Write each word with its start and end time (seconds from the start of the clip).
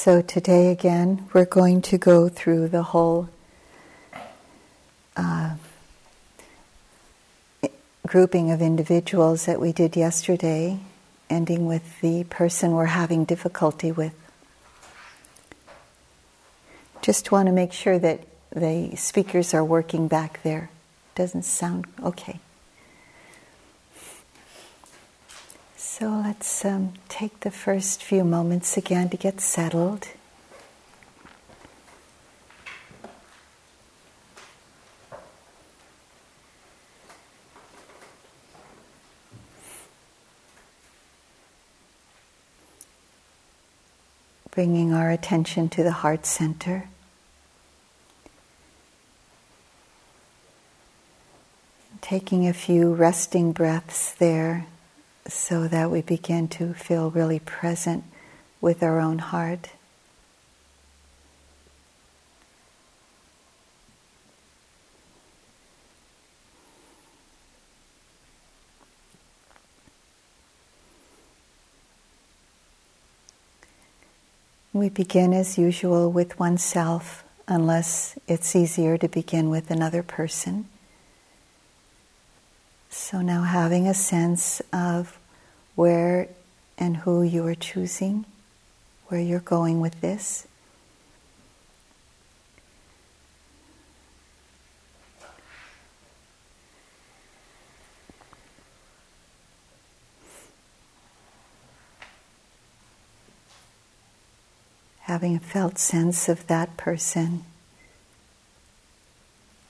So, 0.00 0.22
today 0.22 0.70
again, 0.70 1.28
we're 1.32 1.44
going 1.44 1.82
to 1.82 1.98
go 1.98 2.28
through 2.28 2.68
the 2.68 2.84
whole 2.84 3.28
uh, 5.16 5.56
grouping 8.06 8.52
of 8.52 8.62
individuals 8.62 9.46
that 9.46 9.60
we 9.60 9.72
did 9.72 9.96
yesterday, 9.96 10.78
ending 11.28 11.66
with 11.66 12.00
the 12.00 12.22
person 12.22 12.74
we're 12.74 12.84
having 12.84 13.24
difficulty 13.24 13.90
with. 13.90 14.14
Just 17.02 17.32
want 17.32 17.46
to 17.46 17.52
make 17.52 17.72
sure 17.72 17.98
that 17.98 18.20
the 18.54 18.94
speakers 18.94 19.52
are 19.52 19.64
working 19.64 20.06
back 20.06 20.40
there. 20.44 20.70
Doesn't 21.16 21.42
sound 21.42 21.86
okay. 22.04 22.38
So 25.98 26.10
let's 26.10 26.64
um, 26.64 26.92
take 27.08 27.40
the 27.40 27.50
first 27.50 28.04
few 28.04 28.22
moments 28.22 28.76
again 28.76 29.08
to 29.08 29.16
get 29.16 29.40
settled. 29.40 30.06
Bringing 44.52 44.92
our 44.92 45.10
attention 45.10 45.68
to 45.70 45.82
the 45.82 45.90
heart 45.90 46.26
center. 46.26 46.88
Taking 52.00 52.46
a 52.46 52.52
few 52.52 52.94
resting 52.94 53.50
breaths 53.50 54.14
there 54.14 54.66
so 55.28 55.68
that 55.68 55.90
we 55.90 56.00
begin 56.00 56.48
to 56.48 56.72
feel 56.72 57.10
really 57.10 57.38
present 57.38 58.02
with 58.60 58.82
our 58.82 58.98
own 58.98 59.18
heart. 59.18 59.70
We 74.72 74.88
begin 74.88 75.32
as 75.32 75.58
usual 75.58 76.10
with 76.12 76.38
oneself, 76.38 77.24
unless 77.48 78.16
it's 78.28 78.54
easier 78.54 78.96
to 78.98 79.08
begin 79.08 79.50
with 79.50 79.70
another 79.70 80.02
person. 80.02 80.68
So 83.00 83.22
now 83.22 83.42
having 83.42 83.86
a 83.86 83.94
sense 83.94 84.60
of 84.70 85.18
where 85.76 86.28
and 86.76 86.98
who 86.98 87.22
you 87.22 87.46
are 87.46 87.54
choosing, 87.54 88.26
where 89.06 89.20
you're 89.20 89.40
going 89.40 89.80
with 89.80 90.00
this. 90.02 90.46
Having 105.02 105.36
a 105.36 105.40
felt 105.40 105.78
sense 105.78 106.28
of 106.28 106.46
that 106.48 106.76
person 106.76 107.44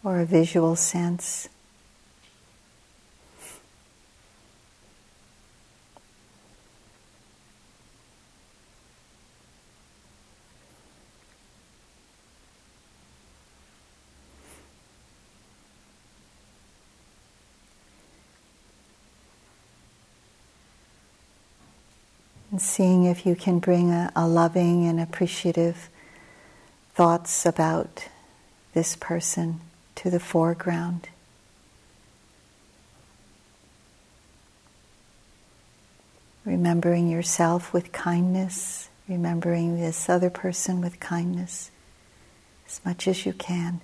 or 0.02 0.18
a 0.18 0.24
visual 0.24 0.74
sense. 0.74 1.48
And 22.58 22.62
seeing 22.64 23.04
if 23.04 23.24
you 23.24 23.36
can 23.36 23.60
bring 23.60 23.92
a, 23.92 24.10
a 24.16 24.26
loving 24.26 24.84
and 24.84 24.98
appreciative 24.98 25.88
thoughts 26.92 27.46
about 27.46 28.08
this 28.74 28.96
person 28.96 29.60
to 29.94 30.10
the 30.10 30.18
foreground. 30.18 31.08
Remembering 36.44 37.08
yourself 37.08 37.72
with 37.72 37.92
kindness, 37.92 38.88
remembering 39.08 39.76
this 39.80 40.08
other 40.08 40.28
person 40.28 40.80
with 40.80 40.98
kindness 40.98 41.70
as 42.66 42.80
much 42.84 43.06
as 43.06 43.24
you 43.24 43.34
can. 43.34 43.80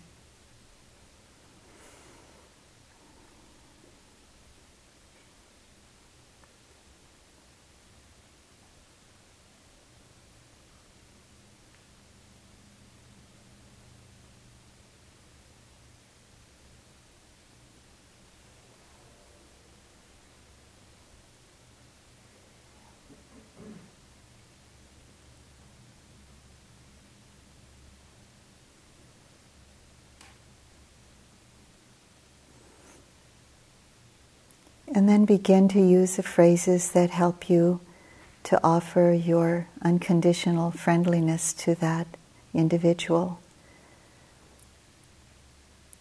And 34.94 35.09
then 35.09 35.25
begin 35.25 35.66
to 35.71 35.81
use 35.81 36.15
the 36.15 36.22
phrases 36.22 36.93
that 36.93 37.10
help 37.10 37.50
you 37.50 37.81
to 38.44 38.60
offer 38.62 39.12
your 39.12 39.66
unconditional 39.82 40.71
friendliness 40.71 41.53
to 41.55 41.75
that 41.77 42.06
individual. 42.55 43.41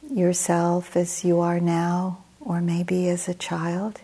Yourself 0.07 0.95
as 0.95 1.25
you 1.25 1.39
are 1.39 1.59
now, 1.59 2.23
or 2.39 2.61
maybe 2.61 3.09
as 3.09 3.27
a 3.27 3.33
child. 3.33 4.01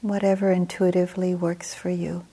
Whatever 0.00 0.50
intuitively 0.50 1.36
works 1.36 1.74
for 1.74 1.90
you. 1.90 2.26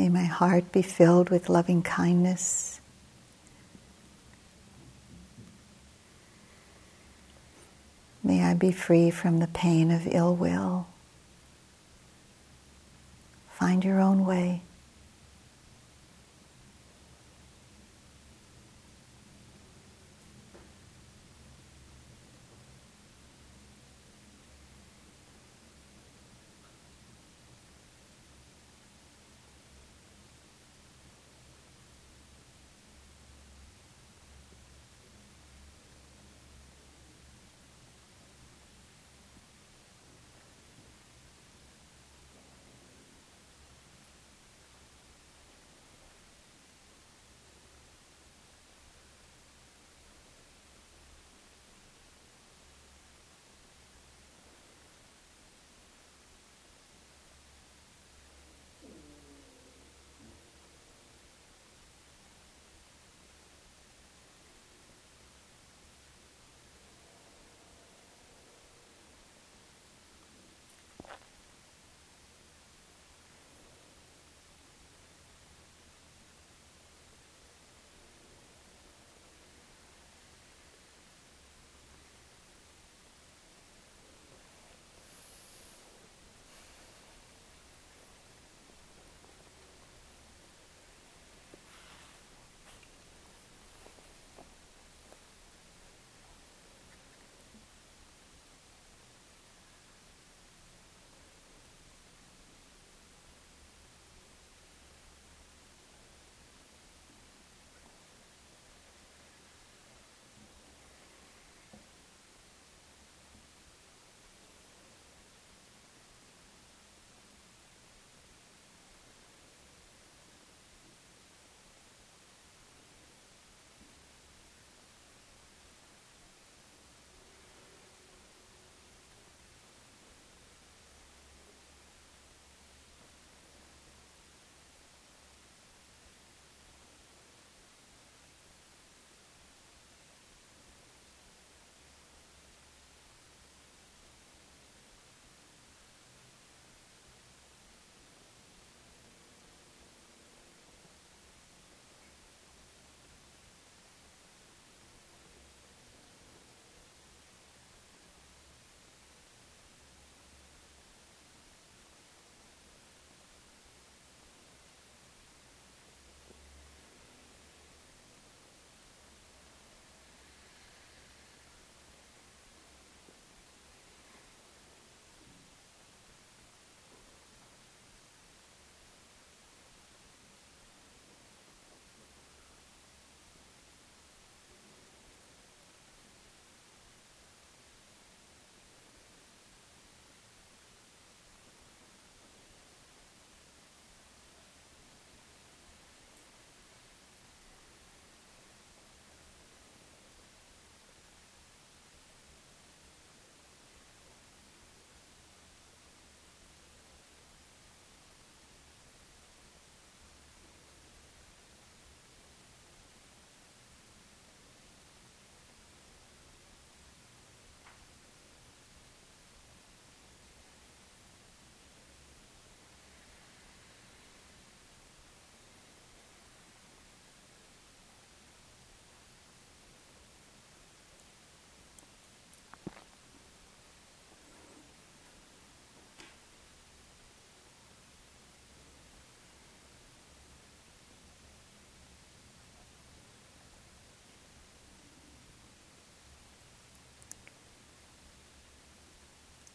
May 0.00 0.08
my 0.08 0.24
heart 0.24 0.72
be 0.72 0.80
filled 0.80 1.28
with 1.28 1.50
loving 1.50 1.82
kindness. 1.82 2.80
May 8.24 8.42
I 8.42 8.54
be 8.54 8.72
free 8.72 9.10
from 9.10 9.40
the 9.40 9.46
pain 9.46 9.90
of 9.90 10.08
ill 10.10 10.34
will. 10.34 10.86
Find 13.50 13.84
your 13.84 14.00
own 14.00 14.24
way. 14.24 14.62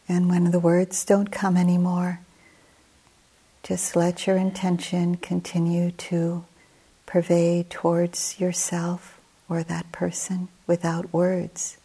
And 0.08 0.28
when 0.28 0.50
the 0.50 0.60
words 0.60 1.04
don't 1.04 1.32
come 1.32 1.56
anymore, 1.56 2.20
just 3.62 3.96
let 3.96 4.26
your 4.26 4.36
intention 4.36 5.16
continue 5.16 5.90
to 5.90 6.44
pervade 7.06 7.70
towards 7.70 8.38
yourself 8.38 9.18
or 9.48 9.62
that 9.64 9.90
person 9.90 10.48
without 10.66 11.12
words. 11.12 11.76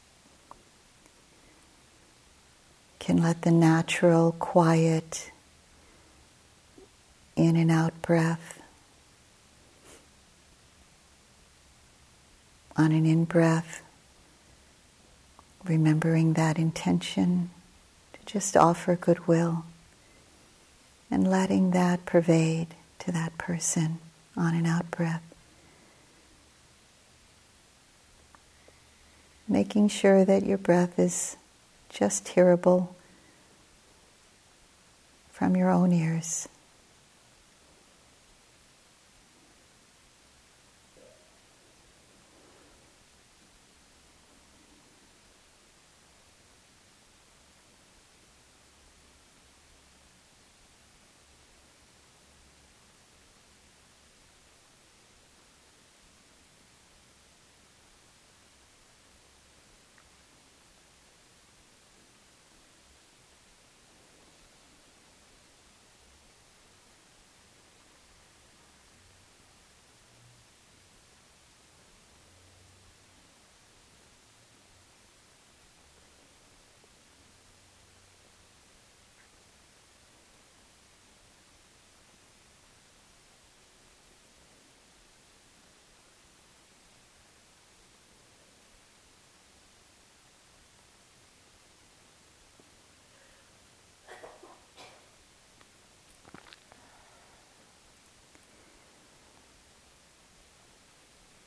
Can 2.99 3.17
let 3.17 3.41
the 3.41 3.51
natural, 3.51 4.33
quiet, 4.33 5.31
in 7.35 7.55
and 7.55 7.71
out 7.71 7.99
breath 8.03 8.61
on 12.77 12.91
an 12.91 13.05
in 13.05 13.25
breath, 13.25 13.81
remembering 15.65 16.33
that 16.33 16.57
intention 16.57 17.49
just 18.25 18.55
offer 18.55 18.95
goodwill 18.95 19.65
and 21.09 21.29
letting 21.29 21.71
that 21.71 22.05
pervade 22.05 22.67
to 22.99 23.11
that 23.11 23.37
person 23.37 23.99
on 24.37 24.55
and 24.55 24.65
out 24.65 24.89
breath. 24.91 25.23
Making 29.47 29.89
sure 29.89 30.23
that 30.23 30.45
your 30.45 30.57
breath 30.57 30.97
is 30.97 31.35
just 31.89 32.29
hearable 32.29 32.95
from 35.31 35.55
your 35.57 35.69
own 35.69 35.91
ears. 35.91 36.47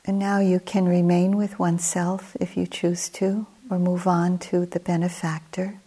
And 0.07 0.19
now 0.19 0.39
you 0.39 0.59
can 0.59 0.87
remain 0.87 1.35
with 1.35 1.57
oneself 1.57 2.37
if 2.39 2.55
you 2.55 2.67
choose 2.67 3.09
to, 3.09 3.47
or 3.71 3.79
move 3.79 4.05
on 4.05 4.37
to 4.37 4.67
the 4.67 4.79
benefactor. 4.79 5.79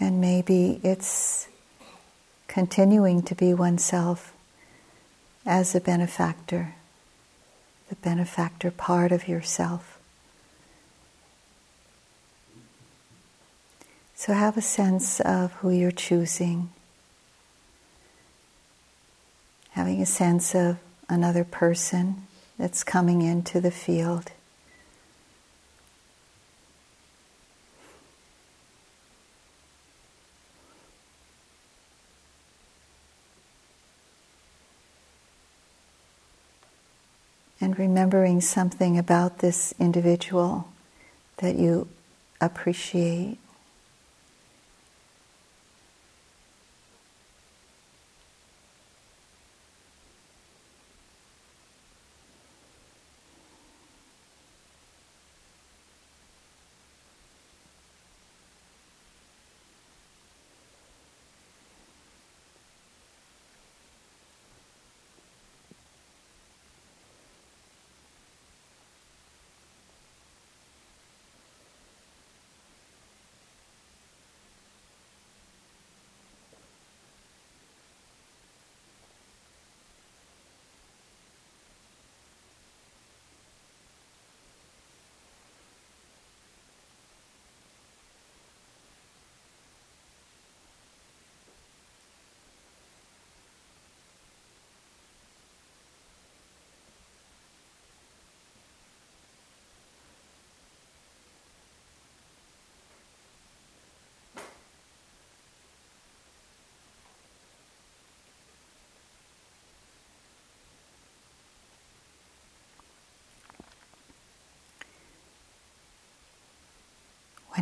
And 0.00 0.18
maybe 0.18 0.80
it's 0.82 1.48
continuing 2.48 3.22
to 3.22 3.34
be 3.34 3.52
oneself 3.52 4.32
as 5.44 5.74
a 5.74 5.80
benefactor, 5.80 6.74
the 7.90 7.96
benefactor 7.96 8.70
part 8.70 9.12
of 9.12 9.28
yourself. 9.28 9.98
So 14.14 14.32
have 14.32 14.56
a 14.56 14.62
sense 14.62 15.20
of 15.20 15.52
who 15.54 15.70
you're 15.70 15.90
choosing 15.90 16.70
having 19.72 20.00
a 20.02 20.06
sense 20.06 20.54
of 20.54 20.78
another 21.08 21.44
person 21.44 22.26
that's 22.58 22.84
coming 22.84 23.22
into 23.22 23.60
the 23.60 23.70
field. 23.70 24.30
And 37.60 37.78
remembering 37.78 38.40
something 38.40 38.98
about 38.98 39.38
this 39.38 39.72
individual 39.78 40.68
that 41.36 41.56
you 41.56 41.88
appreciate. 42.40 43.38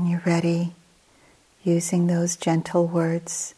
When 0.00 0.10
you're 0.10 0.22
ready, 0.24 0.72
using 1.62 2.06
those 2.06 2.34
gentle 2.34 2.86
words, 2.86 3.54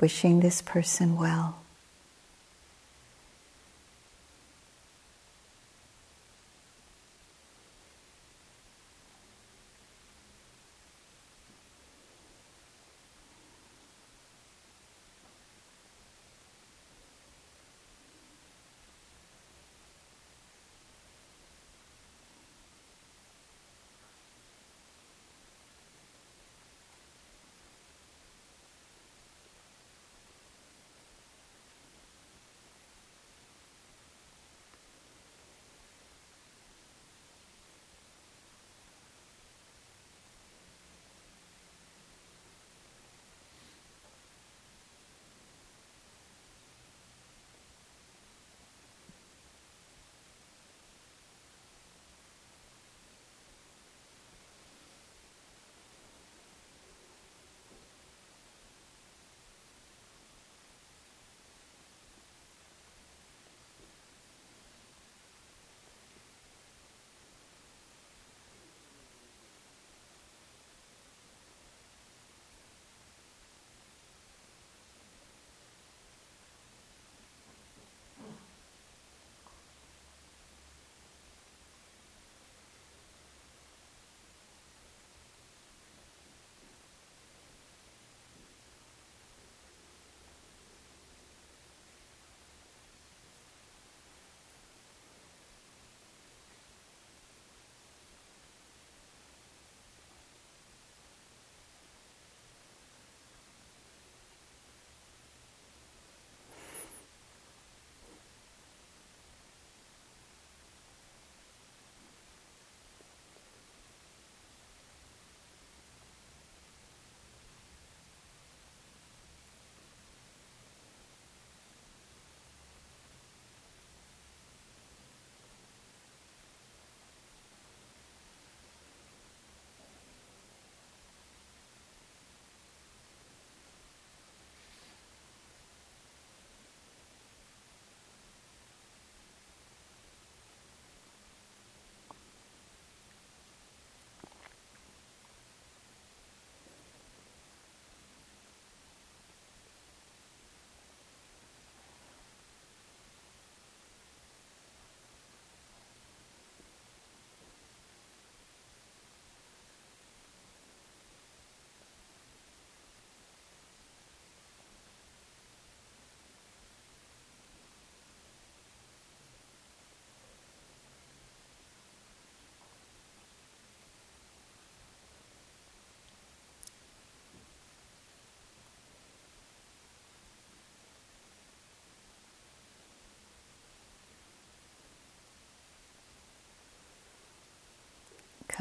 wishing 0.00 0.40
this 0.40 0.60
person 0.60 1.16
well. 1.16 1.61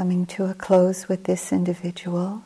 Coming 0.02 0.26
to 0.26 0.46
a 0.46 0.56
close 0.56 1.08
with 1.08 1.26
this 1.26 1.54
individual, 1.54 2.42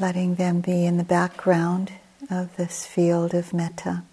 letting 0.00 0.36
them 0.36 0.62
be 0.62 0.86
in 0.86 0.96
the 0.96 1.04
background 1.04 1.92
of 2.30 2.56
this 2.56 2.86
field 2.86 3.34
of 3.34 3.52
metta. 3.52 4.04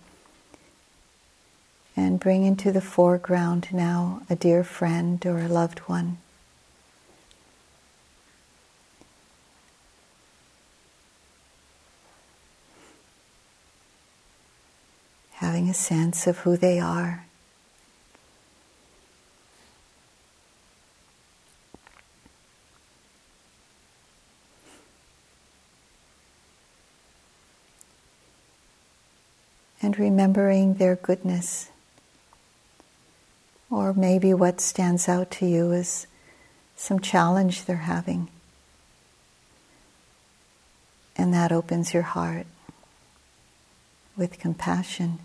And 1.96 2.20
bring 2.20 2.44
into 2.44 2.74
the 2.74 2.82
foreground 2.82 3.70
now 3.72 4.24
a 4.30 4.36
dear 4.36 4.62
friend 4.66 5.26
or 5.26 5.40
a 5.40 5.48
loved 5.48 5.80
one. 5.88 6.18
Having 15.36 15.70
a 15.70 15.74
sense 15.74 16.28
of 16.28 16.40
who 16.40 16.58
they 16.58 16.78
are. 16.78 17.29
Remembering 30.00 30.76
their 30.76 30.96
goodness. 30.96 31.70
Or 33.70 33.94
maybe 33.94 34.34
what 34.34 34.62
stands 34.62 35.08
out 35.08 35.30
to 35.32 35.46
you 35.46 35.72
is 35.72 36.08
some 36.76 37.00
challenge 37.00 37.66
they're 37.66 37.78
having. 37.78 38.30
And 41.16 41.34
that 41.34 41.52
opens 41.52 41.94
your 41.94 42.04
heart 42.04 42.48
with 44.16 44.40
compassion. 44.40 45.20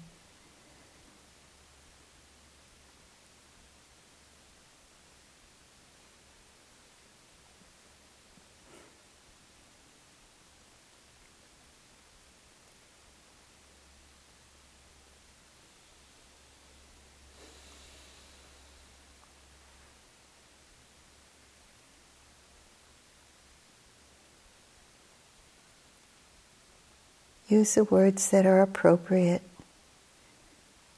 Use 27.48 27.74
the 27.74 27.84
words 27.84 28.30
that 28.30 28.46
are 28.46 28.62
appropriate 28.62 29.42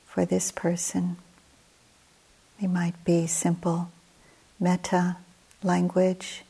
for 0.06 0.24
this 0.24 0.52
person. 0.52 1.16
They 2.60 2.66
might 2.66 3.04
be 3.04 3.26
simple 3.26 3.90
metta 4.58 5.16
language, 5.62 6.42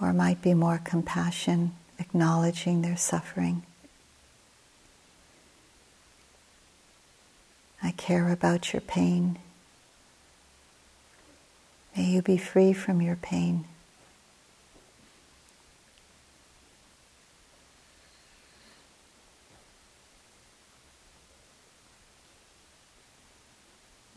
or 0.00 0.12
might 0.12 0.42
be 0.42 0.54
more 0.54 0.80
compassion, 0.82 1.72
acknowledging 1.98 2.82
their 2.82 2.96
suffering. 2.96 3.62
I 7.82 7.92
care 7.92 8.30
about 8.30 8.72
your 8.72 8.80
pain. 8.80 9.38
May 11.96 12.04
you 12.04 12.22
be 12.22 12.36
free 12.36 12.72
from 12.72 13.02
your 13.02 13.16
pain. 13.16 13.64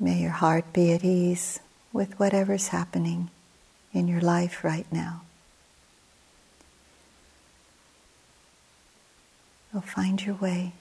May 0.06 0.22
your 0.22 0.30
heart 0.30 0.72
be 0.72 0.92
at 0.92 1.04
ease 1.04 1.60
with 1.92 2.20
whatever's 2.20 2.68
happening 2.68 3.32
in 3.92 4.08
your 4.08 4.22
life 4.22 4.64
right 4.64 4.86
now. 4.92 5.24
So 9.74 9.82
find 9.82 10.24
your 10.24 10.36
way. 10.36 10.74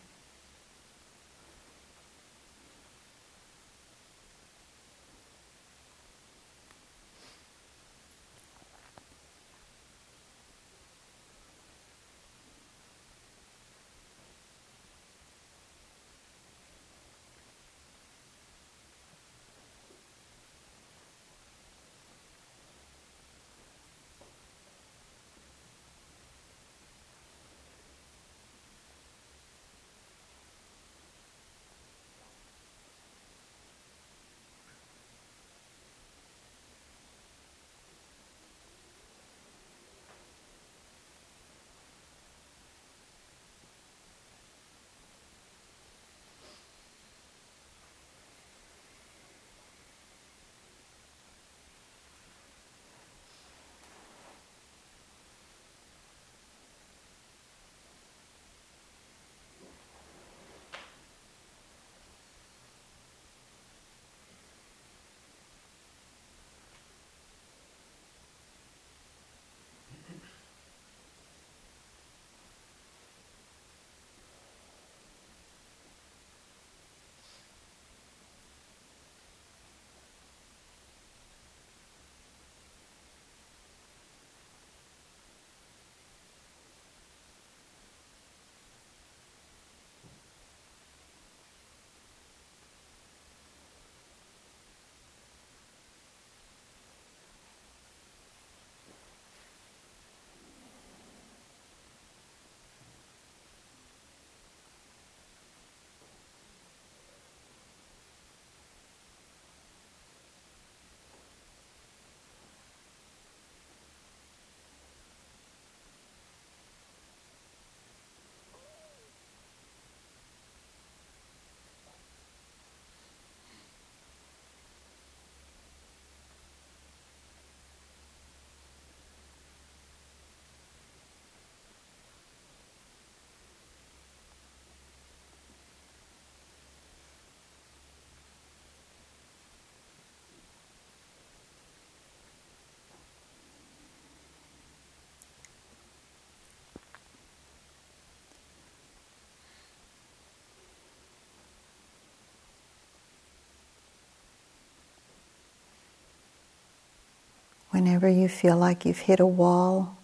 Whenever 157.74 158.08
you 158.08 158.28
feel 158.28 158.56
like 158.56 158.84
you've 158.84 159.00
hit 159.00 159.18
a 159.18 159.26
wall 159.26 159.96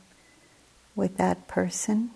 with 0.96 1.18
that 1.18 1.46
person, 1.46 2.10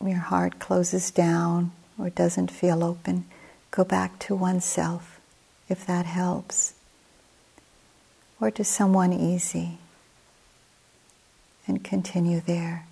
your 0.00 0.18
heart 0.18 0.60
closes 0.60 1.10
down 1.10 1.72
or 1.98 2.10
doesn't 2.10 2.48
feel 2.48 2.84
open, 2.84 3.24
go 3.72 3.82
back 3.82 4.20
to 4.20 4.36
oneself 4.36 5.18
if 5.68 5.84
that 5.84 6.06
helps, 6.06 6.74
or 8.40 8.52
to 8.52 8.62
someone 8.62 9.12
easy, 9.12 9.78
and 11.66 11.82
continue 11.82 12.40
there. 12.40 12.86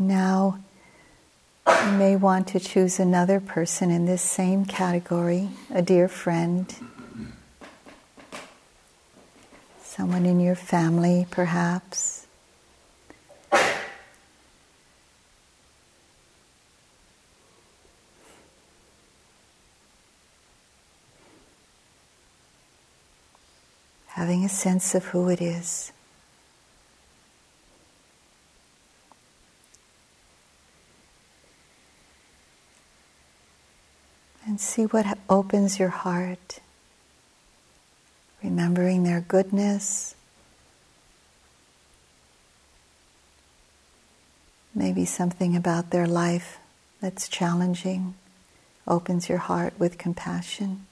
Now, 0.00 0.60
you 1.66 1.90
may 1.98 2.14
want 2.14 2.46
to 2.48 2.60
choose 2.60 3.00
another 3.00 3.40
person 3.40 3.90
in 3.90 4.06
this 4.06 4.22
same 4.22 4.64
category, 4.64 5.48
a 5.74 5.82
dear 5.82 6.06
friend, 6.06 6.72
someone 9.82 10.24
in 10.24 10.38
your 10.38 10.54
family, 10.54 11.26
perhaps. 11.32 12.28
Having 24.06 24.44
a 24.44 24.48
sense 24.48 24.94
of 24.94 25.06
who 25.06 25.28
it 25.28 25.42
is. 25.42 25.90
And 34.58 34.62
see 34.64 34.86
what 34.86 35.16
opens 35.30 35.78
your 35.78 35.88
heart, 35.88 36.58
remembering 38.42 39.04
their 39.04 39.20
goodness. 39.20 40.16
Maybe 44.74 45.04
something 45.04 45.54
about 45.54 45.90
their 45.90 46.08
life 46.08 46.58
that's 47.00 47.28
challenging 47.28 48.16
opens 48.84 49.28
your 49.28 49.38
heart 49.38 49.74
with 49.78 49.96
compassion. 49.96 50.87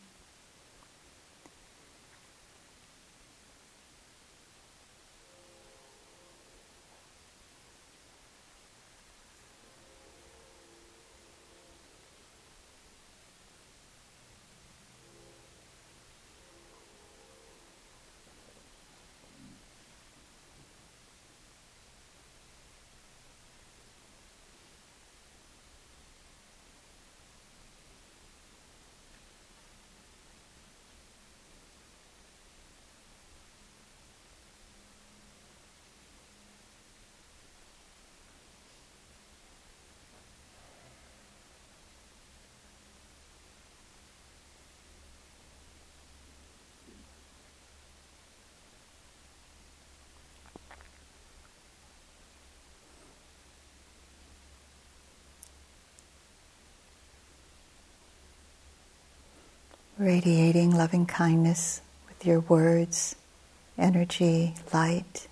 Radiating 59.99 60.75
loving 60.75 61.07
kindness 61.07 61.81
with 62.09 62.27
your 62.27 62.41
words, 62.41 63.17
energy, 63.79 64.55
light, 64.73 65.27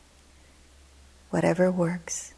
whatever 1.30 1.70
works. 1.70 2.33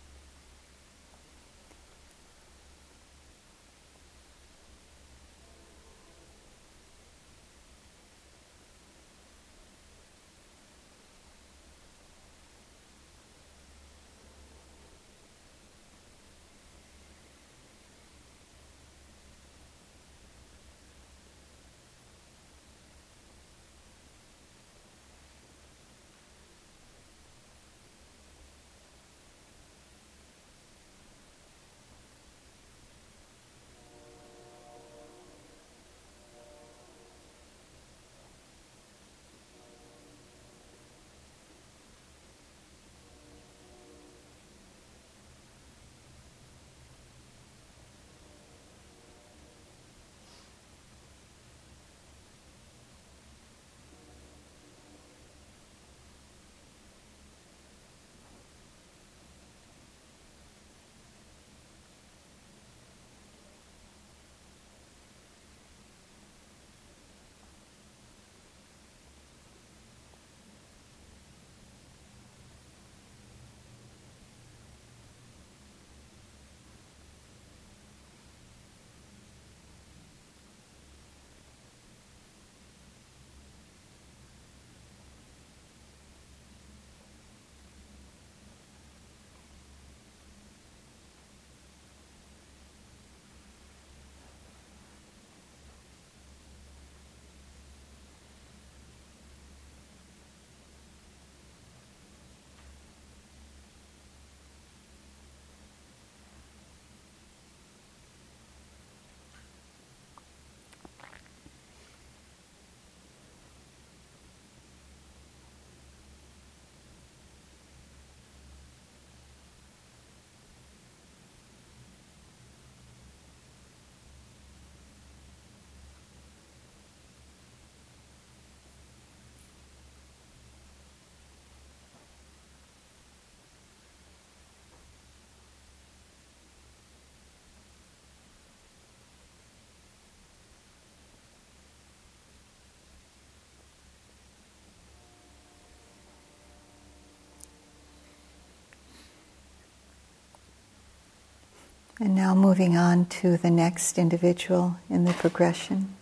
And 151.99 152.15
now 152.15 152.35
moving 152.35 152.77
on 152.77 153.07
to 153.07 153.39
the 153.39 153.51
next 153.51 153.97
individual 153.97 154.77
in 154.91 155.07
the 155.07 155.15
progression. 155.15 155.95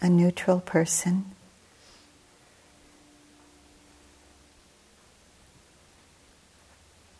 A 0.00 0.08
neutral 0.08 0.58
person. 0.58 1.26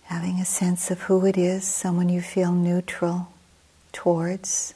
Having 0.06 0.40
a 0.40 0.44
sense 0.44 0.90
of 0.90 1.02
who 1.02 1.24
it 1.24 1.38
is, 1.38 1.64
someone 1.64 2.08
you 2.08 2.20
feel 2.20 2.50
neutral 2.50 3.28
towards, 3.92 4.74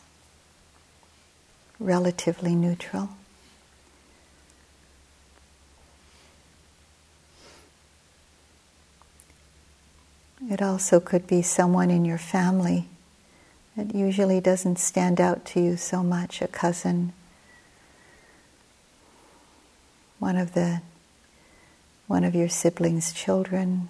relatively 1.80 2.54
neutral. 2.54 3.15
It 10.48 10.62
also 10.62 11.00
could 11.00 11.26
be 11.26 11.42
someone 11.42 11.90
in 11.90 12.04
your 12.04 12.18
family 12.18 12.86
that 13.76 13.94
usually 13.94 14.40
doesn't 14.40 14.78
stand 14.78 15.20
out 15.20 15.44
to 15.46 15.60
you 15.60 15.76
so 15.76 16.04
much, 16.04 16.40
a 16.40 16.46
cousin, 16.46 17.12
one 20.18 20.36
of 20.36 20.54
the 20.54 20.82
one 22.06 22.22
of 22.22 22.36
your 22.36 22.48
siblings' 22.48 23.12
children. 23.12 23.88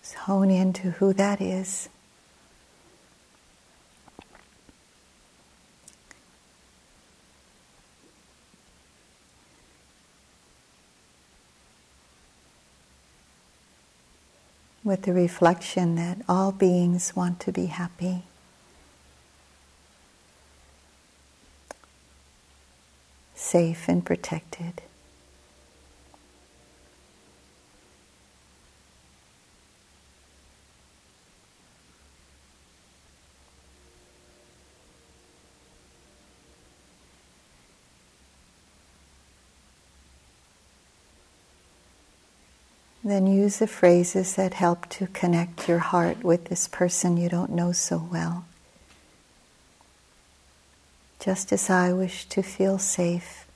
Just 0.00 0.14
hone 0.14 0.50
into 0.50 0.92
who 0.92 1.12
that 1.14 1.40
is. 1.40 1.88
With 14.84 15.02
the 15.02 15.12
reflection 15.12 15.94
that 15.94 16.18
all 16.28 16.52
beings 16.52 17.14
want 17.14 17.40
to 17.40 17.52
be 17.52 17.66
happy. 17.66 18.22
Safe 23.34 23.88
and 23.88 24.04
protected. 24.04 24.82
Then 43.04 43.26
use 43.26 43.58
the 43.58 43.66
phrases 43.66 44.36
that 44.36 44.54
help 44.54 44.88
to 44.90 45.08
connect 45.08 45.68
your 45.68 45.80
heart 45.80 46.22
with 46.22 46.44
this 46.44 46.68
person 46.68 47.16
you 47.16 47.28
don't 47.28 47.50
know 47.50 47.72
so 47.72 47.98
well. 47.98 48.44
Just 51.18 51.52
as 51.52 51.68
I 51.68 51.92
wish 51.92 52.26
to 52.26 52.42
feel 52.42 52.78
safe, 52.78 53.46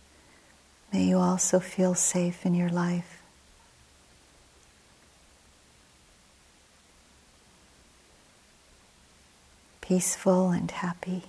may 0.93 1.05
you 1.05 1.19
also 1.19 1.61
feel 1.61 1.95
safe 1.95 2.45
in 2.45 2.55
your 2.55 2.69
life. 2.69 3.23
Peaceful 9.81 10.51
and 10.51 10.71
happy. 10.71 11.23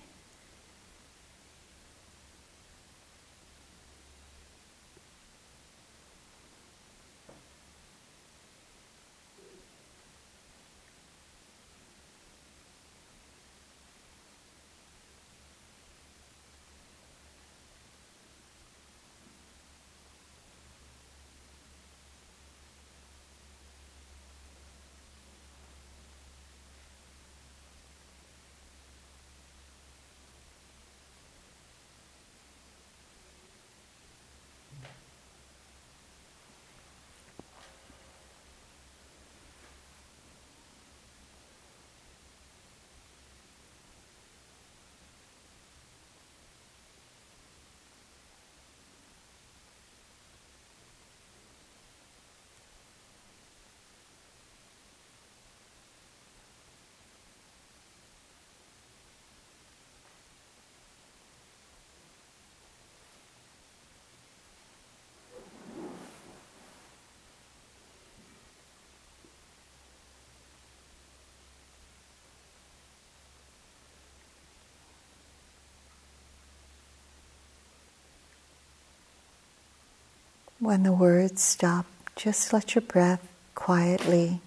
When 80.67 80.83
the 80.83 80.91
words 80.91 81.41
stop, 81.41 81.85
just 82.17 82.51
let 82.51 82.75
your 82.75 82.81
breath 82.81 83.25
quietly 83.55 84.41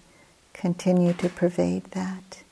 continue 0.53 1.13
to 1.13 1.29
pervade 1.29 1.85
that. 1.93 2.43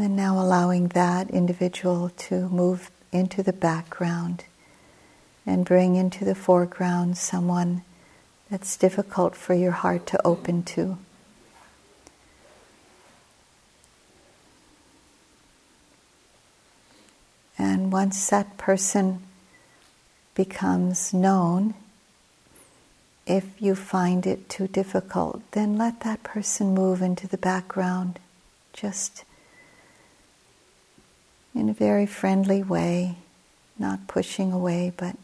And 0.00 0.08
then 0.08 0.16
now 0.16 0.40
allowing 0.40 0.88
that 0.88 1.28
individual 1.28 2.08
to 2.08 2.48
move 2.48 2.90
into 3.12 3.42
the 3.42 3.52
background 3.52 4.44
and 5.44 5.62
bring 5.62 5.94
into 5.94 6.24
the 6.24 6.34
foreground 6.34 7.18
someone 7.18 7.82
that's 8.50 8.78
difficult 8.78 9.36
for 9.36 9.52
your 9.52 9.72
heart 9.72 10.06
to 10.06 10.26
open 10.26 10.62
to. 10.62 10.96
And 17.58 17.92
once 17.92 18.26
that 18.30 18.56
person 18.56 19.20
becomes 20.34 21.12
known, 21.12 21.74
if 23.26 23.44
you 23.60 23.74
find 23.74 24.26
it 24.26 24.48
too 24.48 24.66
difficult, 24.66 25.42
then 25.50 25.76
let 25.76 26.00
that 26.00 26.22
person 26.22 26.72
move 26.72 27.02
into 27.02 27.28
the 27.28 27.36
background. 27.36 28.18
Just 28.72 29.24
in 31.54 31.68
a 31.68 31.74
very 31.74 32.06
friendly 32.06 32.62
way, 32.62 33.16
not 33.78 34.06
pushing 34.06 34.52
away, 34.52 34.92
but 34.96 35.16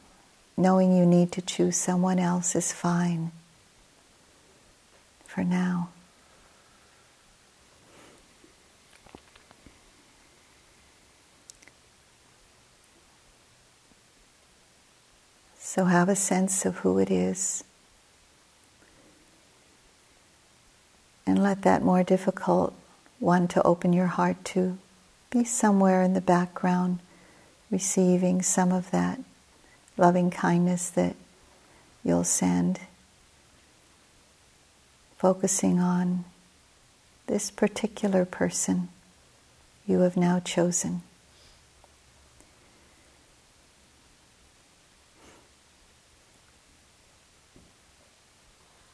knowing 0.57 0.97
you 0.97 1.07
need 1.07 1.31
to 1.33 1.43
choose 1.43 1.77
someone 1.77 2.19
else 2.19 2.57
is 2.57 2.73
fine 2.73 3.31
for 5.27 5.45
now. 5.45 5.91
So 15.59 15.85
have 15.85 16.09
a 16.09 16.17
sense 16.17 16.65
of 16.65 16.77
who 16.79 16.99
it 16.99 17.11
is. 17.11 17.63
And 21.27 21.43
let 21.43 21.63
that 21.63 21.83
more 21.83 22.03
difficult 22.03 22.73
one 23.19 23.47
to 23.49 23.63
open 23.63 23.93
your 23.93 24.07
heart 24.07 24.43
to 24.47 24.79
somewhere 25.45 26.03
in 26.03 26.15
the 26.15 26.21
background, 26.21 26.99
receiving 27.71 28.43
some 28.43 28.73
of 28.73 28.91
that 28.91 29.21
loving 29.97 30.31
kindness 30.31 30.91
that 30.91 31.17
you'll 32.05 32.25
send, 32.25 32.81
focusing 35.17 35.81
on 35.81 36.25
this 37.27 37.51
particular 37.51 38.25
person 38.25 38.89
you 39.87 40.01
have 40.01 40.17
now 40.17 40.41
chosen. 40.41 41.03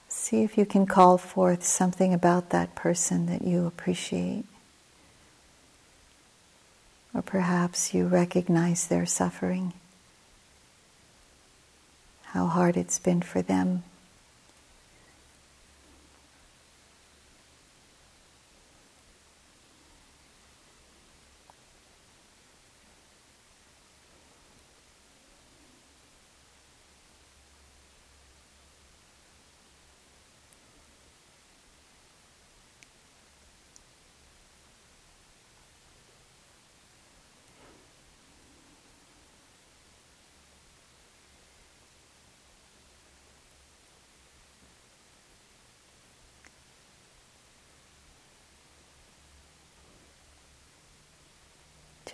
See 0.08 0.42
if 0.42 0.56
you 0.56 0.64
can 0.64 0.86
call 0.86 1.18
forth 1.18 1.64
something 1.64 2.14
about 2.14 2.50
that 2.50 2.74
person 2.74 3.26
that 3.26 3.42
you 3.42 3.66
appreciate. 3.66 4.44
Or 7.14 7.22
perhaps 7.22 7.92
you 7.92 8.06
recognize 8.06 8.86
their 8.86 9.04
suffering, 9.04 9.74
how 12.22 12.46
hard 12.46 12.76
it's 12.76 12.98
been 12.98 13.20
for 13.20 13.42
them. 13.42 13.84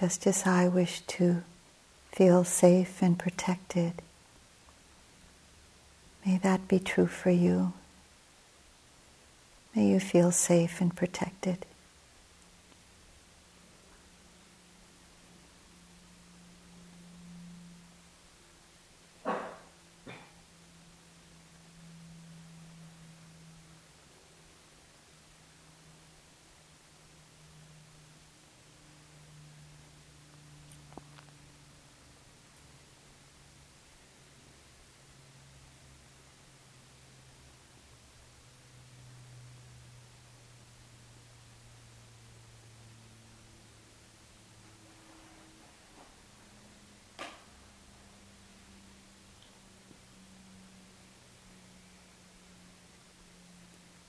Just 0.01 0.27
as 0.27 0.47
I 0.47 0.69
wish 0.69 1.01
to 1.01 1.43
feel 2.13 2.45
safe 2.45 3.03
and 3.03 3.19
protected. 3.19 3.95
May 6.25 6.39
that 6.39 6.69
be 6.69 6.79
true 6.79 7.07
for 7.07 7.31
you. 7.31 7.73
May 9.75 9.89
you 9.89 10.01
feel 10.01 10.31
safe 10.31 10.81
and 10.81 10.95
protected. 10.95 11.65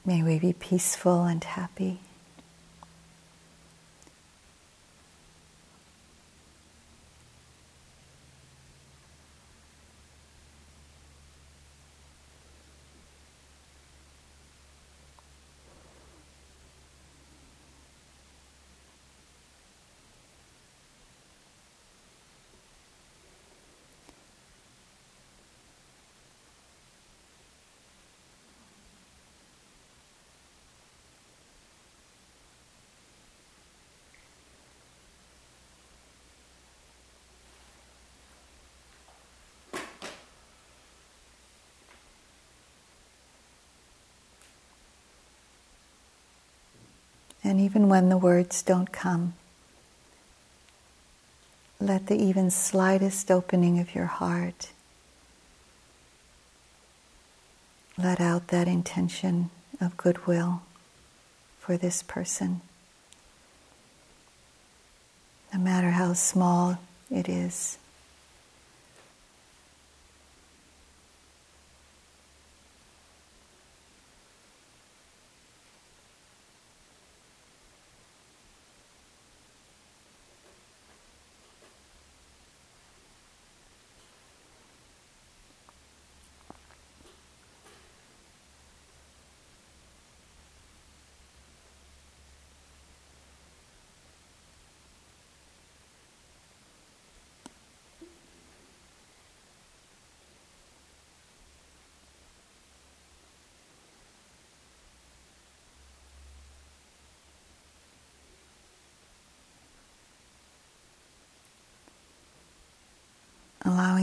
May 0.10 0.24
we 0.24 0.39
be 0.39 0.54
peaceful 0.54 1.26
and 1.26 1.43
happy. 1.43 2.00
And 47.49 47.59
even 47.59 47.89
when 47.89 48.09
the 48.09 48.17
words 48.17 48.62
don't 48.62 48.91
come, 48.91 49.33
let 51.79 52.05
the 52.05 52.15
even 52.15 52.51
slightest 52.51 53.31
opening 53.31 53.79
of 53.79 53.95
your 53.95 54.05
heart 54.05 54.69
let 57.97 58.21
out 58.21 58.49
that 58.49 58.67
intention 58.67 59.49
of 59.82 59.97
goodwill 59.97 60.61
for 61.59 61.76
this 61.76 62.03
person, 62.03 62.61
no 65.51 65.59
matter 65.59 65.89
how 65.89 66.13
small 66.13 66.78
it 67.09 67.28
is. 67.28 67.80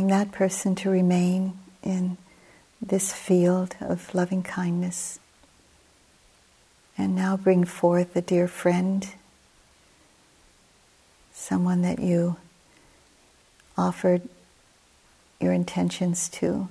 That 0.08 0.32
person 0.32 0.74
to 0.76 0.90
remain 0.90 1.58
in 1.82 2.16
this 2.80 3.12
field 3.12 3.76
of 3.80 4.14
loving 4.14 4.42
kindness. 4.42 5.18
And 6.98 7.14
now 7.14 7.36
bring 7.36 7.64
forth 7.64 8.16
a 8.16 8.20
dear 8.20 8.48
friend, 8.48 9.06
someone 11.32 11.82
that 11.82 11.98
you 11.98 12.36
offered 13.76 14.22
your 15.40 15.52
intentions 15.52 16.28
to 16.30 16.68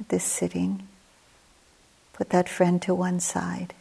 at 0.00 0.08
this 0.08 0.24
sitting. 0.24 0.86
Put 2.14 2.30
that 2.30 2.48
friend 2.48 2.80
to 2.82 2.94
one 2.94 3.20
side. 3.20 3.74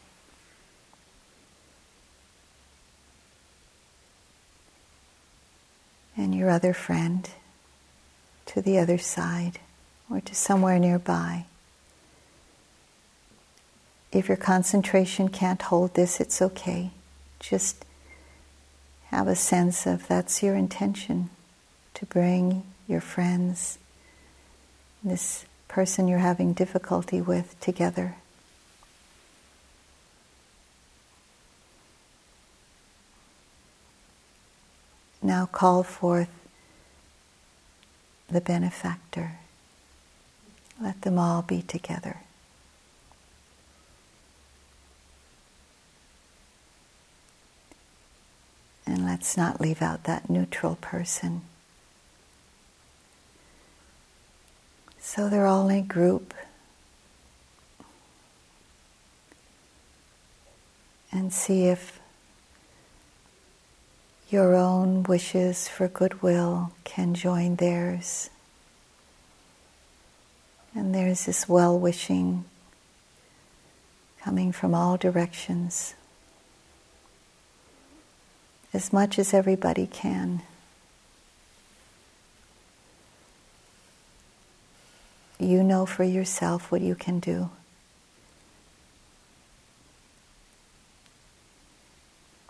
And 6.15 6.36
your 6.36 6.49
other 6.49 6.74
friend 6.74 7.30
to 8.47 8.61
the 8.61 8.77
other 8.77 8.97
side 8.97 9.59
or 10.09 10.21
to 10.21 10.35
somewhere 10.35 10.79
nearby. 10.79 11.45
If 14.11 14.27
your 14.27 14.37
concentration 14.37 15.29
can't 15.29 15.61
hold 15.61 15.95
this, 15.95 16.19
it's 16.19 16.41
okay. 16.41 16.91
Just 17.39 17.83
have 19.05 19.27
a 19.27 19.35
sense 19.35 19.87
of 19.87 20.07
that's 20.07 20.43
your 20.43 20.55
intention 20.55 21.29
to 21.95 22.05
bring 22.05 22.63
your 22.87 23.01
friends, 23.01 23.77
this 25.03 25.45
person 25.67 26.07
you're 26.07 26.19
having 26.19 26.53
difficulty 26.53 27.21
with, 27.21 27.59
together. 27.59 28.15
Now 35.21 35.45
call 35.45 35.83
forth 35.83 36.29
the 38.30 38.41
benefactor. 38.41 39.38
Let 40.82 41.01
them 41.01 41.19
all 41.19 41.41
be 41.41 41.61
together. 41.61 42.17
And 48.86 49.05
let's 49.05 49.38
not 49.38 49.61
leave 49.61 49.82
out 49.82 50.03
that 50.03 50.30
neutral 50.30 50.76
person. 50.76 51.41
So 54.99 55.30
they're 55.30 55.47
all 55.47 55.69
in 55.69 55.78
a 55.78 55.82
group. 55.82 56.34
And 61.11 61.32
see 61.32 61.65
if 61.65 61.99
your 64.34 64.55
own 64.55 65.03
wishes 65.03 65.67
for 65.67 65.88
goodwill 65.88 66.71
can 66.84 67.13
join 67.13 67.55
theirs. 67.57 68.31
And 70.73 70.93
there's 70.93 71.27
this 71.27 71.47
well 71.47 71.79
wishing 71.79 72.43
coming 74.23 74.51
from 74.51 74.73
all 74.73 74.97
directions 74.97 75.93
as 78.73 78.91
much 78.91 79.19
as 79.19 79.36
everybody 79.36 79.86
can. 79.86 80.41
You 85.38 85.61
know 85.61 85.86
for 85.86 86.03
yourself 86.03 86.71
what 86.71 86.81
you 86.81 86.95
can 86.95 87.19
do. 87.19 87.51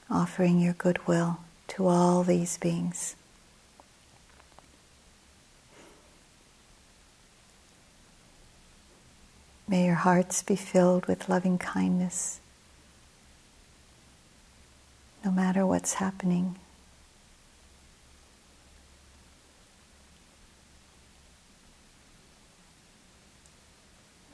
Offering 0.09 0.61
your 0.61 0.73
goodwill 0.73 1.39
to 1.69 1.87
all 1.87 2.23
these 2.23 2.57
beings. 2.57 3.15
May 9.67 9.85
your 9.85 9.95
hearts 9.95 10.43
be 10.43 10.55
filled 10.55 11.07
with 11.07 11.29
loving 11.29 11.57
kindness 11.57 12.39
no 15.23 15.31
matter 15.31 15.65
what's 15.65 15.95
happening. 15.95 16.57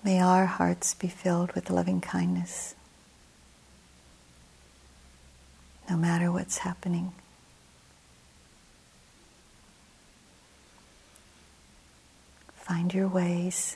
May 0.04 0.20
our 0.20 0.46
hearts 0.46 0.96
be 0.96 1.08
filled 1.08 1.52
with 1.52 1.70
loving 1.70 2.02
kindness, 2.02 2.74
no 5.90 5.98
matter 5.98 6.32
what's 6.32 6.60
happening. 6.60 7.12
Find 12.54 12.94
your 12.94 13.08
ways. 13.08 13.76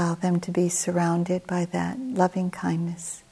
Allow 0.00 0.14
them 0.14 0.40
to 0.40 0.50
be 0.50 0.70
surrounded 0.70 1.46
by 1.46 1.66
that 1.66 2.00
loving 2.00 2.50
kindness. 2.50 3.22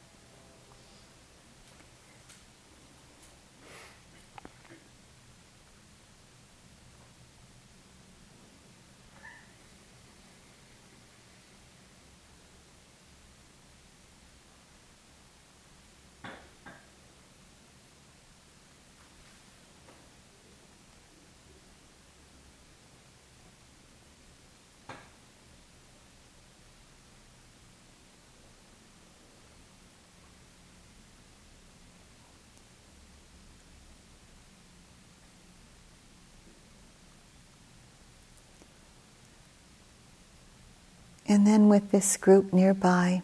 And 41.29 41.47
then 41.47 41.69
with 41.69 41.91
this 41.91 42.17
group 42.17 42.55
nearby, 42.55 43.21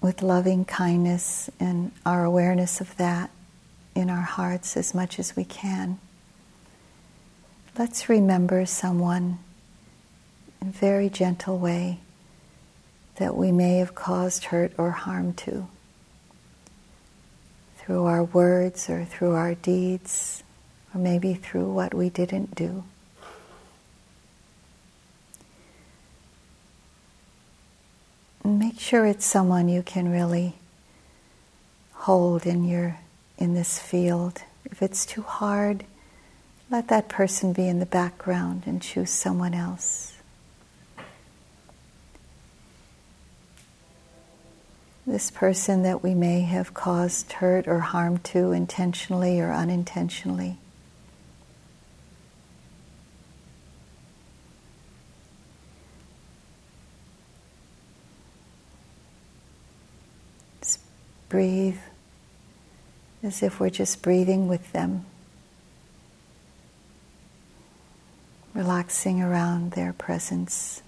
with 0.00 0.22
loving 0.22 0.64
kindness 0.64 1.50
and 1.60 1.92
our 2.06 2.24
awareness 2.24 2.80
of 2.80 2.96
that 2.96 3.30
in 3.94 4.08
our 4.08 4.22
hearts 4.22 4.78
as 4.78 4.94
much 4.94 5.18
as 5.18 5.36
we 5.36 5.44
can, 5.44 5.98
let's 7.78 8.08
remember 8.08 8.64
someone 8.64 9.38
in 10.62 10.68
a 10.68 10.72
very 10.72 11.10
gentle 11.10 11.58
way 11.58 11.98
that 13.16 13.36
we 13.36 13.52
may 13.52 13.76
have 13.76 13.94
caused 13.94 14.46
hurt 14.46 14.72
or 14.78 14.90
harm 14.90 15.34
to 15.34 15.68
through 17.76 18.06
our 18.06 18.24
words 18.24 18.88
or 18.88 19.04
through 19.04 19.32
our 19.32 19.54
deeds, 19.54 20.42
or 20.94 20.98
maybe 20.98 21.34
through 21.34 21.70
what 21.70 21.92
we 21.92 22.08
didn't 22.08 22.54
do. 22.54 22.82
Make 28.74 28.80
sure 28.80 29.06
it's 29.06 29.24
someone 29.24 29.68
you 29.68 29.84
can 29.84 30.10
really 30.10 30.52
hold 31.92 32.44
in 32.44 32.64
your 32.64 32.98
in 33.38 33.54
this 33.54 33.78
field. 33.78 34.42
If 34.64 34.82
it's 34.82 35.06
too 35.06 35.22
hard, 35.22 35.84
let 36.72 36.88
that 36.88 37.08
person 37.08 37.52
be 37.52 37.68
in 37.68 37.78
the 37.78 37.86
background 37.86 38.64
and 38.66 38.82
choose 38.82 39.10
someone 39.10 39.54
else. 39.54 40.14
This 45.06 45.30
person 45.30 45.84
that 45.84 46.02
we 46.02 46.12
may 46.12 46.40
have 46.40 46.74
caused 46.74 47.34
hurt 47.34 47.68
or 47.68 47.78
harm 47.78 48.18
to 48.18 48.50
intentionally 48.50 49.40
or 49.40 49.52
unintentionally. 49.52 50.56
Breathe 61.34 61.80
as 63.20 63.42
if 63.42 63.58
we're 63.58 63.68
just 63.68 64.00
breathing 64.02 64.46
with 64.46 64.70
them, 64.70 65.04
relaxing 68.54 69.20
around 69.20 69.72
their 69.72 69.92
presence. 69.92 70.80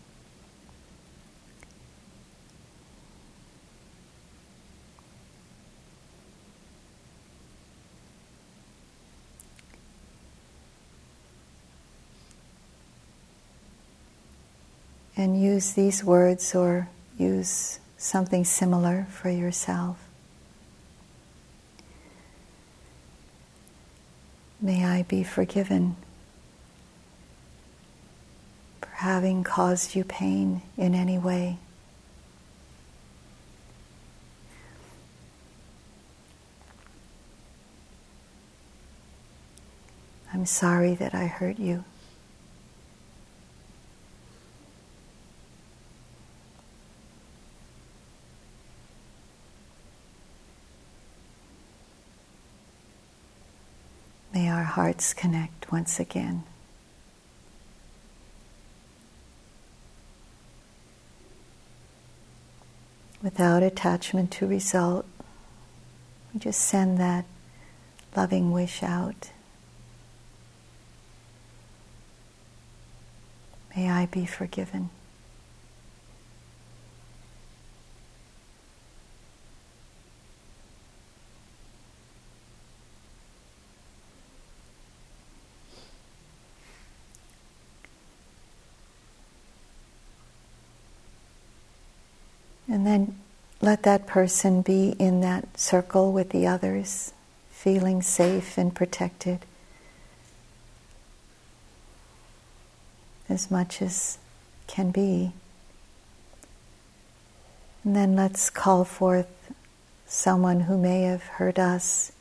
And 15.17 15.43
use 15.43 15.73
these 15.73 16.05
words 16.05 16.55
or 16.55 16.89
use 17.19 17.81
something 17.99 18.45
similar 18.45 19.09
for 19.11 19.29
yourself. 19.29 20.06
May 24.61 24.85
I 24.85 25.03
be 25.03 25.23
forgiven 25.23 25.97
for 28.81 28.89
having 28.89 29.45
caused 29.45 29.95
you 29.95 30.03
pain 30.03 30.63
in 30.79 30.95
any 30.95 31.19
way. 31.19 31.59
I'm 40.33 40.47
sorry 40.47 40.95
that 40.95 41.15
I 41.15 41.27
hurt 41.27 41.59
you. 41.59 41.85
may 54.47 54.53
our 54.53 54.63
hearts 54.63 55.13
connect 55.13 55.73
once 55.73 55.99
again. 55.99 56.45
Without 63.23 63.65
attachment 63.65 64.31
to 64.31 64.47
result, 64.47 65.05
we 66.33 66.39
just 66.39 66.61
send 66.61 66.97
that 66.99 67.25
loving 68.15 68.53
wish 68.53 68.85
out. 68.85 69.33
May 73.75 73.91
I 73.91 74.07
be 74.07 74.27
forgiven. 74.27 74.91
Let 93.67 93.83
that 93.83 94.07
person 94.07 94.63
be 94.63 94.91
in 95.01 95.21
that 95.23 95.59
circle 95.59 96.13
with 96.13 96.31
the 96.31 96.47
others, 96.47 97.13
feeling 97.51 98.01
safe 98.01 98.57
and 98.57 98.73
protected 98.73 99.41
as 103.29 103.51
much 103.51 103.83
as 103.83 104.19
can 104.69 104.93
be. 104.93 105.33
And 107.83 107.97
then 107.97 108.15
let's 108.15 108.51
call 108.51 108.85
forth 108.85 109.27
someone 110.07 110.61
who 110.61 110.79
may 110.79 111.03
have 111.03 111.25
hurt 111.25 111.59
us 111.59 112.13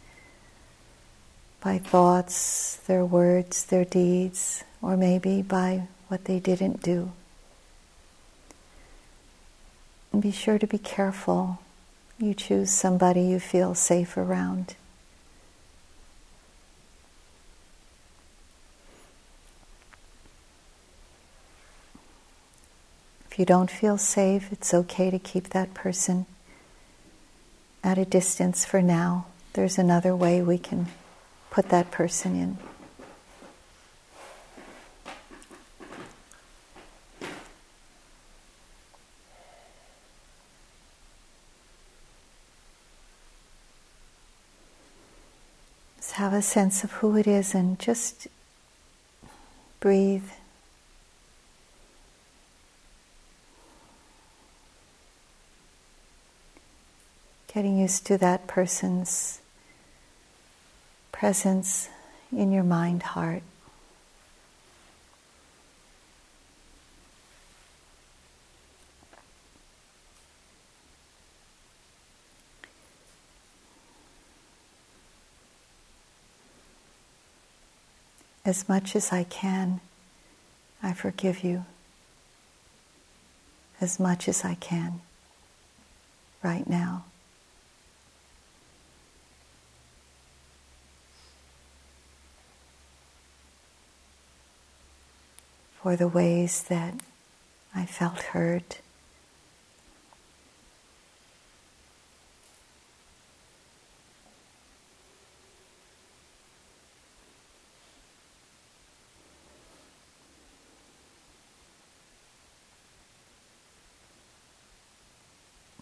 by 1.61 1.77
thoughts, 1.77 2.77
their 2.87 3.05
words, 3.05 3.65
their 3.65 3.85
deeds, 3.85 4.63
or 4.81 4.97
maybe 4.97 5.43
by 5.43 5.83
what 6.07 6.25
they 6.25 6.39
didn't 6.39 6.81
do. 6.81 7.11
And 10.15 10.23
be 10.23 10.31
sure 10.31 10.57
to 10.57 10.65
be 10.65 10.77
careful. 10.77 11.59
You 12.17 12.33
choose 12.33 12.71
somebody 12.71 13.23
you 13.23 13.37
feel 13.37 13.75
safe 13.75 14.15
around. 14.15 14.77
If 23.29 23.37
you 23.37 23.43
don't 23.43 23.69
feel 23.69 23.97
safe, 23.97 24.53
it's 24.53 24.73
okay 24.73 25.11
to 25.11 25.19
keep 25.19 25.49
that 25.49 25.73
person 25.73 26.27
at 27.83 27.97
a 27.97 28.05
distance 28.05 28.63
for 28.63 28.81
now. 28.81 29.25
There's 29.51 29.77
another 29.77 30.15
way 30.15 30.41
we 30.41 30.57
can 30.57 30.87
put 31.49 31.67
that 31.71 31.91
person 31.91 32.37
in. 32.37 32.74
Have 46.15 46.33
a 46.33 46.41
sense 46.41 46.83
of 46.83 46.91
who 46.93 47.17
it 47.17 47.27
is 47.27 47.53
and 47.53 47.79
just 47.79 48.27
breathe. 49.79 50.29
Getting 57.53 57.77
used 57.79 58.05
to 58.07 58.17
that 58.17 58.47
person's 58.47 59.39
presence 61.11 61.89
in 62.31 62.51
your 62.51 62.63
mind, 62.63 63.03
heart. 63.03 63.43
As 78.45 78.69
much 78.69 78.95
as 78.95 79.11
I 79.11 79.23
can, 79.23 79.81
I 80.83 80.93
forgive 80.93 81.43
you. 81.43 81.65
As 83.81 83.99
much 83.99 84.27
as 84.29 84.45
I 84.45 84.53
can, 84.53 85.01
right 86.43 86.69
now. 86.69 87.05
For 95.81 95.95
the 95.95 96.07
ways 96.07 96.63
that 96.63 96.93
I 97.73 97.85
felt 97.85 98.19
hurt 98.19 98.79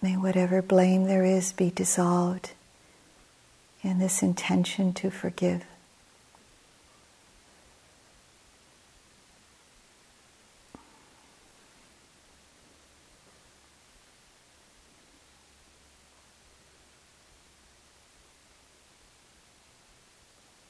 May 0.04 0.13
whatever 0.24 0.62
blame 0.62 1.04
there 1.04 1.26
is 1.26 1.52
be 1.52 1.70
dissolved 1.70 2.52
in 3.82 4.00
this 4.00 4.24
intention 4.24 4.94
to 4.94 5.12
forgive. 5.12 5.66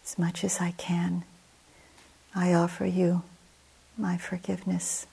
As 0.04 0.18
much 0.18 0.44
as 0.44 0.60
I 0.60 0.72
can, 0.72 1.26
I 2.34 2.56
offer 2.56 2.88
you 2.88 3.22
my 4.00 4.18
forgiveness. 4.18 5.06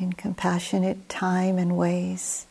in 0.00 0.09
compassionate 0.20 1.08
time 1.08 1.56
and 1.56 1.78
ways. 1.78 2.44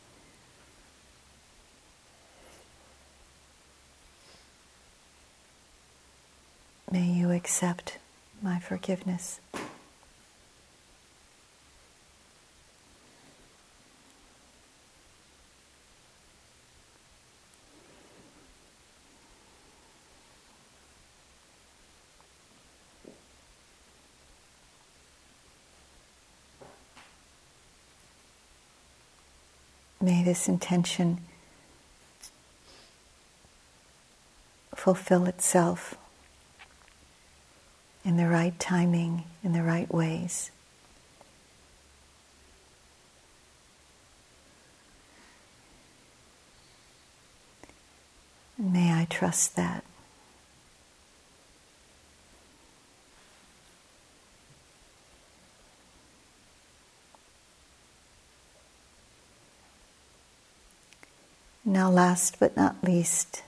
May 6.92 7.06
you 7.06 7.30
accept 7.30 8.00
my 8.42 8.60
forgiveness. 8.60 9.40
May 30.10 30.24
this 30.24 30.48
intention 30.48 31.20
fulfill 34.74 35.28
itself 35.28 35.94
in 38.04 38.18
the 38.18 38.28
right 38.28 38.60
timing, 38.60 39.26
in 39.44 39.54
the 39.54 39.62
right 39.62 39.94
ways. 39.94 40.50
May 48.58 48.92
I 48.92 49.06
trust 49.12 49.56
that. 49.58 49.84
Now, 61.70 61.92
last 61.92 62.40
but 62.40 62.58
not 62.58 62.84
least, 62.84 63.44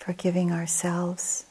forgiving 0.00 0.50
ourselves. 0.50 1.44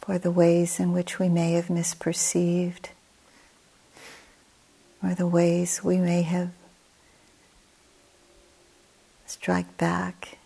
For 0.00 0.18
the 0.18 0.32
ways 0.32 0.80
in 0.80 0.90
which 0.90 1.20
we 1.20 1.28
may 1.28 1.52
have 1.52 1.66
misperceived, 1.66 2.86
or 5.00 5.14
the 5.14 5.28
ways 5.28 5.84
we 5.84 5.98
may 5.98 6.22
have 6.22 6.50
strike 9.26 9.78
back 9.78 10.38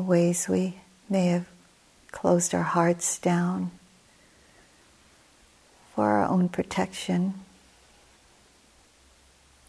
the 0.00 0.06
ways 0.06 0.48
we 0.48 0.76
may 1.10 1.26
have 1.26 1.44
closed 2.10 2.54
our 2.54 2.62
hearts 2.62 3.18
down 3.18 3.70
for 5.94 6.04
our 6.04 6.24
own 6.24 6.48
protection, 6.48 7.34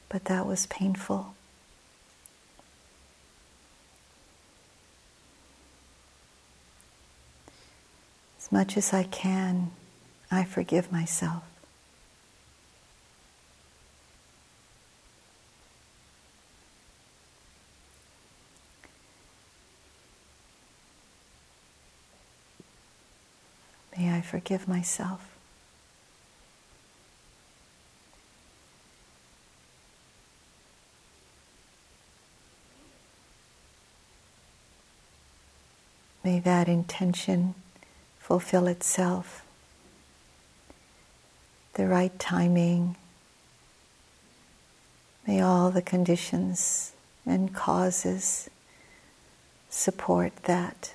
but 0.07 0.23
that 0.25 0.45
was 0.45 0.65
painful. 0.67 1.34
As 8.39 8.49
much 8.53 8.77
as 8.77 8.93
I 8.93 9.03
can, 9.03 9.71
I 10.32 10.45
forgive 10.45 10.93
myself. 10.93 11.43
May 23.97 24.09
I 24.22 24.24
forgive 24.24 24.67
myself. 24.67 25.36
May 36.24 36.39
that 36.39 36.67
intention 36.67 37.55
fulfill 38.19 38.67
itself. 38.67 39.43
The 41.74 41.88
right 41.88 42.19
timing. 42.19 42.97
May 45.26 45.41
all 45.41 45.72
the 45.72 45.82
conditions 45.82 46.91
and 47.26 47.55
causes 47.55 48.51
support 49.72 50.36
that. 50.43 50.93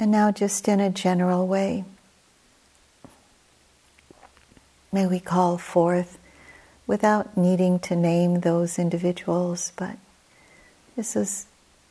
And 0.00 0.10
now, 0.12 0.30
just 0.30 0.68
in 0.68 0.78
a 0.78 0.90
general 0.90 1.46
way, 1.46 1.84
may 4.92 5.06
we 5.06 5.18
call 5.18 5.58
forth 5.58 6.18
without 6.86 7.36
needing 7.36 7.80
to 7.80 7.96
name 7.96 8.40
those 8.40 8.78
individuals, 8.78 9.72
but 9.76 9.96
this 10.96 11.16
is 11.16 11.46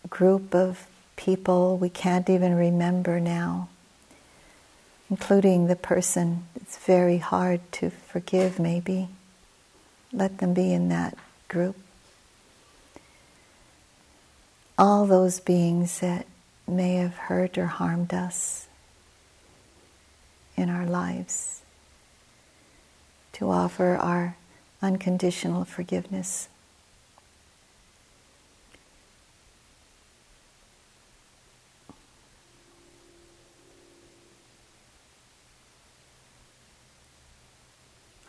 a 0.06 0.08
group 0.08 0.56
of 0.56 0.88
people 1.18 1.78
we 1.78 1.90
can't 1.90 2.30
even 2.30 2.56
remember 2.56 3.20
now, 3.20 3.68
including 5.10 5.68
the 5.68 5.76
person 5.76 6.46
it's 6.56 6.78
very 6.78 7.18
hard 7.18 7.60
to 7.72 7.90
forgive, 7.90 8.58
maybe. 8.58 9.10
Let 10.14 10.38
them 10.38 10.54
be 10.54 10.74
in 10.74 10.90
that 10.90 11.18
group. 11.48 11.76
All 14.78 15.06
those 15.06 15.40
beings 15.40 16.00
that 16.00 16.26
may 16.68 16.96
have 16.96 17.16
hurt 17.16 17.58
or 17.58 17.68
harmed 17.68 18.14
us 18.14 18.68
in 20.58 20.70
our 20.70 20.86
lives, 20.86 21.62
to 23.32 23.50
offer 23.50 23.96
our 23.96 24.36
unconditional 24.82 25.64
forgiveness. 25.64 26.50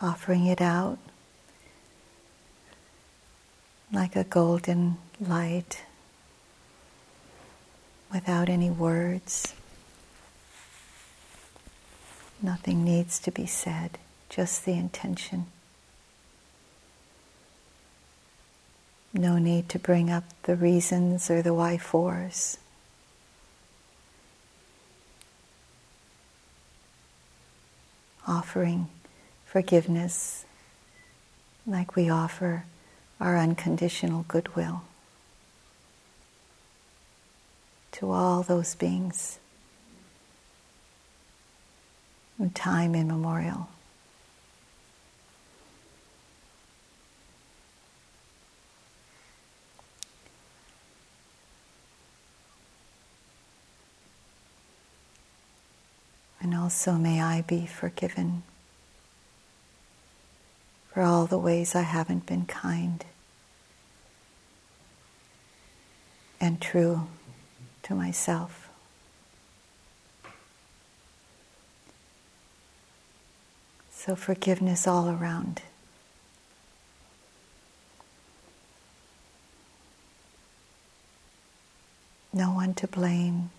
Offering 0.01 0.47
it 0.47 0.61
out 0.61 0.99
like 3.91 4.15
a 4.15 4.23
golden 4.23 4.97
light 5.19 5.83
without 8.13 8.49
any 8.49 8.71
words. 8.71 9.55
Nothing 12.41 12.85
needs 12.85 13.19
to 13.21 13.31
be 13.31 13.47
said, 13.47 13.99
just 14.29 14.65
the 14.65 14.73
intention. 14.73 15.47
No 19.13 19.39
need 19.39 19.69
to 19.71 19.79
bring 19.79 20.11
up 20.11 20.25
the 20.45 20.55
reasons 20.55 21.31
or 21.31 21.43
the 21.43 21.55
why 21.55 21.79
fors. 21.79 22.59
Offering 28.27 28.89
forgiveness 29.47 30.45
like 31.67 31.97
we 31.97 32.09
offer 32.09 32.65
our 33.19 33.37
unconditional 33.37 34.25
goodwill. 34.29 34.83
To 37.93 38.11
all 38.11 38.43
those 38.43 38.75
beings 38.75 39.39
in 42.39 42.51
time 42.51 42.95
immemorial. 42.95 43.69
And 56.41 56.55
also 56.55 56.93
may 56.93 57.21
I 57.21 57.43
be 57.43 57.67
forgiven 57.67 58.43
for 60.93 61.03
all 61.03 61.27
the 61.27 61.39
ways 61.39 61.75
I 61.75 61.83
haven't 61.83 62.25
been 62.27 62.47
kind 62.47 63.05
and 66.41 66.61
true 66.61 67.09
to 67.89 67.95
myself. 67.95 68.69
So, 73.91 74.15
forgiveness 74.15 74.87
all 74.87 75.09
around. 75.09 75.63
No 82.33 82.53
one 82.53 82.75
to 82.75 82.87
blame. 82.87 83.51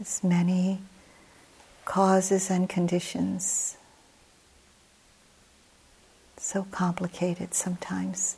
As 0.00 0.22
many 0.24 0.78
causes 1.84 2.50
and 2.50 2.68
conditions. 2.68 3.76
So 6.38 6.66
complicated 6.70 7.52
sometimes. 7.52 8.36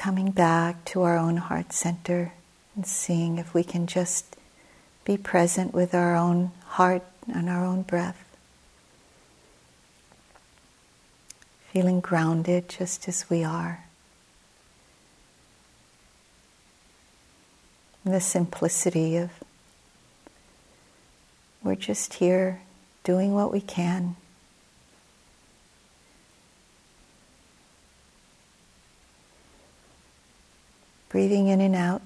Coming 0.00 0.30
back 0.30 0.82
to 0.86 1.02
our 1.02 1.18
own 1.18 1.36
heart 1.36 1.74
center 1.74 2.32
and 2.74 2.86
seeing 2.86 3.36
if 3.36 3.52
we 3.52 3.62
can 3.62 3.86
just 3.86 4.34
be 5.04 5.14
present 5.18 5.74
with 5.74 5.94
our 5.94 6.16
own 6.16 6.50
heart 6.68 7.02
and 7.30 7.50
our 7.50 7.62
own 7.62 7.82
breath. 7.82 8.24
Feeling 11.70 12.00
grounded 12.00 12.66
just 12.66 13.06
as 13.08 13.28
we 13.28 13.44
are. 13.44 13.84
the 18.02 18.20
simplicity 18.20 19.18
of 19.18 19.30
we're 21.62 21.74
just 21.74 22.14
here 22.14 22.62
doing 23.04 23.34
what 23.34 23.52
we 23.52 23.60
can. 23.60 24.16
Breathing 31.10 31.48
in 31.48 31.60
and 31.60 31.74
out. 31.74 32.00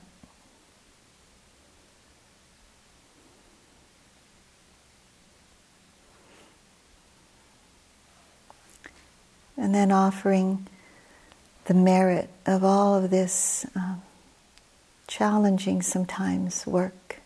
And 9.57 9.75
then 9.75 9.93
offering 9.93 10.67
the 11.67 11.75
merit 11.75 12.29
of 12.45 12.65
all 12.65 12.97
of 12.97 13.11
this 13.11 13.65
uh, 13.77 13.95
challenging 15.07 15.81
sometimes 15.81 16.67
work 16.67 17.21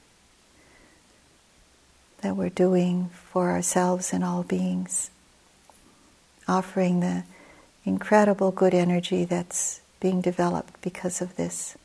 that 2.20 2.36
we're 2.36 2.50
doing 2.50 3.08
for 3.32 3.50
ourselves 3.50 4.12
and 4.12 4.22
all 4.22 4.42
beings, 4.42 5.10
offering 6.46 7.00
the 7.00 7.22
incredible 7.84 8.50
good 8.50 8.74
energy 8.74 9.24
that's 9.24 9.80
being 10.00 10.20
developed 10.20 10.80
because 10.80 11.20
of 11.20 11.36
this. 11.36 11.76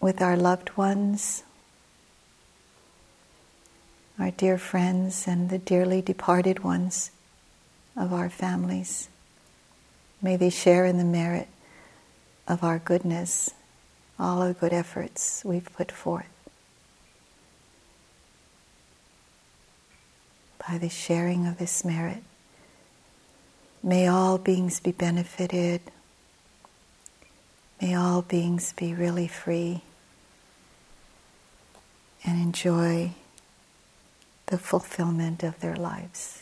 With 0.00 0.20
our 0.20 0.36
loved 0.36 0.76
ones, 0.76 1.44
our 4.18 4.30
dear 4.30 4.58
friends 4.58 5.26
and 5.26 5.48
the 5.48 5.58
dearly 5.58 6.02
departed 6.02 6.60
ones 6.64 7.10
of 7.96 8.12
our 8.12 8.28
families. 8.28 9.08
May 10.20 10.36
they 10.36 10.50
share 10.50 10.84
in 10.86 10.98
the 10.98 11.04
merit 11.04 11.48
of 12.46 12.62
our 12.62 12.78
goodness, 12.78 13.50
all 14.18 14.46
the 14.46 14.54
good 14.54 14.72
efforts 14.72 15.42
we've 15.44 15.72
put 15.72 15.90
forth. 15.90 16.26
By 20.68 20.78
the 20.78 20.88
sharing 20.88 21.46
of 21.46 21.58
this 21.58 21.84
merit, 21.84 22.22
may 23.82 24.06
all 24.06 24.38
beings 24.38 24.80
be 24.80 24.92
benefited. 24.92 25.80
May 27.80 27.94
all 27.94 28.22
beings 28.22 28.72
be 28.74 28.94
really 28.94 29.26
free 29.26 29.82
and 32.24 32.40
enjoy 32.40 33.12
the 34.46 34.58
fulfillment 34.58 35.42
of 35.42 35.58
their 35.60 35.74
lives. 35.74 36.41